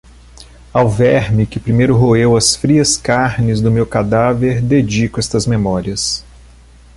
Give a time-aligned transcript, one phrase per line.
[0.73, 6.25] Ao verme que primeiro roeu as frias carnes do meu cadáver dedico estas Memórias